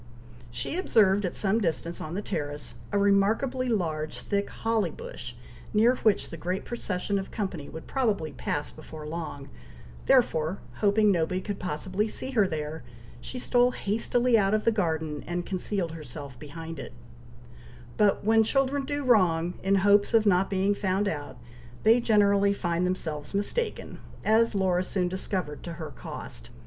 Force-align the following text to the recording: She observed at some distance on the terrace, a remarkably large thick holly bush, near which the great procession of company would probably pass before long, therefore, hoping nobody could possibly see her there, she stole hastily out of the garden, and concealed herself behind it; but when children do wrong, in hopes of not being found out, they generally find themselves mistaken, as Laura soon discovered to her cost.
She 0.49 0.77
observed 0.79 1.25
at 1.25 1.35
some 1.35 1.61
distance 1.61 2.01
on 2.01 2.15
the 2.15 2.23
terrace, 2.23 2.73
a 2.91 2.97
remarkably 2.97 3.69
large 3.69 4.17
thick 4.21 4.49
holly 4.49 4.89
bush, 4.89 5.35
near 5.75 5.93
which 5.97 6.31
the 6.31 6.37
great 6.37 6.65
procession 6.65 7.19
of 7.19 7.29
company 7.29 7.69
would 7.69 7.85
probably 7.85 8.31
pass 8.31 8.71
before 8.71 9.05
long, 9.05 9.47
therefore, 10.07 10.57
hoping 10.77 11.11
nobody 11.11 11.39
could 11.39 11.59
possibly 11.59 12.07
see 12.07 12.31
her 12.31 12.47
there, 12.47 12.83
she 13.21 13.37
stole 13.37 13.69
hastily 13.77 14.39
out 14.39 14.55
of 14.55 14.65
the 14.65 14.71
garden, 14.71 15.23
and 15.27 15.45
concealed 15.45 15.91
herself 15.91 16.39
behind 16.39 16.79
it; 16.79 16.93
but 17.95 18.23
when 18.23 18.43
children 18.43 18.85
do 18.85 19.03
wrong, 19.03 19.53
in 19.61 19.75
hopes 19.75 20.15
of 20.15 20.25
not 20.25 20.49
being 20.49 20.73
found 20.73 21.07
out, 21.07 21.37
they 21.83 21.99
generally 22.01 22.53
find 22.53 22.87
themselves 22.87 23.35
mistaken, 23.35 23.99
as 24.25 24.55
Laura 24.55 24.83
soon 24.83 25.07
discovered 25.07 25.61
to 25.61 25.73
her 25.73 25.91
cost. 25.91 26.49